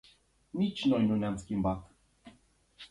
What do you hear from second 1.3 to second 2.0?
schimbat.